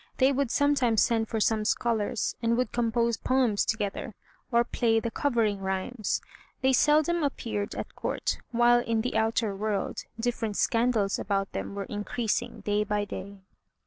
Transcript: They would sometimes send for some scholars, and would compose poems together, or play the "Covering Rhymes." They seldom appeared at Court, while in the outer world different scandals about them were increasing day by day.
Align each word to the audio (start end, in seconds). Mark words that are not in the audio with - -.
They 0.17 0.31
would 0.31 0.49
sometimes 0.49 1.03
send 1.03 1.27
for 1.27 1.39
some 1.39 1.63
scholars, 1.63 2.35
and 2.41 2.57
would 2.57 2.71
compose 2.71 3.17
poems 3.17 3.63
together, 3.63 4.15
or 4.51 4.63
play 4.63 4.99
the 4.99 5.11
"Covering 5.11 5.59
Rhymes." 5.59 6.21
They 6.61 6.73
seldom 6.73 7.21
appeared 7.23 7.75
at 7.75 7.95
Court, 7.95 8.39
while 8.49 8.79
in 8.79 9.01
the 9.01 9.15
outer 9.15 9.55
world 9.55 10.05
different 10.19 10.57
scandals 10.57 11.19
about 11.19 11.51
them 11.51 11.75
were 11.75 11.83
increasing 11.85 12.61
day 12.61 12.83
by 12.83 13.05
day. 13.05 13.41